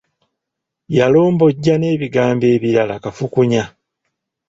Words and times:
Yalombojja 0.97 1.75
n'ebigambo 1.77 2.45
ebirala 2.55 2.95
kafukunya. 3.03 3.63